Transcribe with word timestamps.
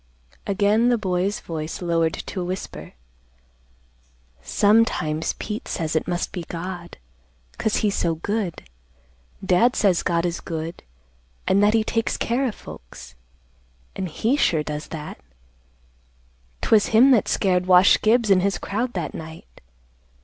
Again 0.47 0.89
the 0.89 0.97
boy's 0.97 1.39
voice 1.41 1.79
lowered 1.79 2.15
to 2.15 2.41
a 2.41 2.43
whisper, 2.43 2.93
"Sometimes 4.41 5.33
Pete 5.33 5.67
says 5.67 5.95
it 5.95 6.07
must 6.07 6.31
be 6.31 6.41
God, 6.49 6.97
'cause 7.59 7.75
he's 7.85 7.93
so 7.93 8.15
good. 8.15 8.63
Dad 9.45 9.75
says 9.75 10.01
God 10.01 10.25
is 10.25 10.39
good 10.41 10.81
an' 11.47 11.59
that 11.59 11.75
he 11.75 11.83
takes 11.83 12.17
care 12.17 12.47
of 12.47 12.55
folks, 12.55 13.13
an' 13.95 14.07
he 14.07 14.35
sure 14.37 14.63
does 14.63 14.87
that. 14.87 15.19
'Twas 16.63 16.87
him 16.87 17.11
that 17.11 17.27
scared 17.27 17.67
Wash 17.67 18.01
Gibbs 18.01 18.31
an' 18.31 18.39
his 18.39 18.57
crowd 18.57 18.93
that 18.93 19.13
night. 19.13 19.61